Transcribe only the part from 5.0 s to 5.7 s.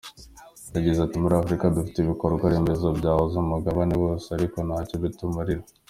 bitumarira.